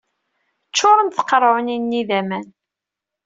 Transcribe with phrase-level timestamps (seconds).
[0.69, 2.47] Ččuṛent tqerɛunin-nni d aman.